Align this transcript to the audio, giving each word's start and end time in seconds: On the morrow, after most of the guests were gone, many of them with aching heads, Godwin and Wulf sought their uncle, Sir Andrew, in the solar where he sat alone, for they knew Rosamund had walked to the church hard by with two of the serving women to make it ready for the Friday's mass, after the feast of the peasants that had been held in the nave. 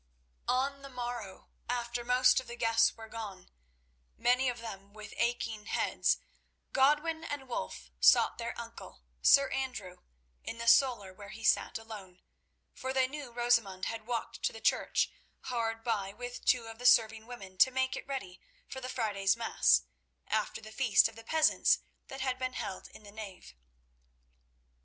On 0.47 0.81
the 0.81 0.89
morrow, 0.89 1.49
after 1.69 2.03
most 2.03 2.39
of 2.39 2.47
the 2.47 2.55
guests 2.55 2.97
were 2.97 3.07
gone, 3.07 3.51
many 4.17 4.49
of 4.49 4.57
them 4.57 4.93
with 4.93 5.13
aching 5.15 5.67
heads, 5.67 6.17
Godwin 6.73 7.23
and 7.23 7.47
Wulf 7.47 7.91
sought 7.99 8.39
their 8.39 8.59
uncle, 8.59 9.03
Sir 9.21 9.51
Andrew, 9.51 9.97
in 10.43 10.57
the 10.57 10.67
solar 10.67 11.13
where 11.13 11.29
he 11.29 11.43
sat 11.43 11.77
alone, 11.77 12.23
for 12.73 12.93
they 12.93 13.05
knew 13.07 13.31
Rosamund 13.31 13.85
had 13.85 14.07
walked 14.07 14.41
to 14.41 14.51
the 14.51 14.59
church 14.59 15.11
hard 15.41 15.83
by 15.83 16.13
with 16.13 16.45
two 16.45 16.65
of 16.65 16.79
the 16.79 16.87
serving 16.87 17.27
women 17.27 17.55
to 17.59 17.69
make 17.69 17.95
it 17.95 18.07
ready 18.07 18.41
for 18.67 18.81
the 18.81 18.89
Friday's 18.89 19.37
mass, 19.37 19.83
after 20.25 20.59
the 20.61 20.71
feast 20.71 21.07
of 21.09 21.15
the 21.15 21.23
peasants 21.23 21.77
that 22.07 22.21
had 22.21 22.39
been 22.39 22.53
held 22.53 22.87
in 22.87 23.03
the 23.03 23.11
nave. 23.11 23.53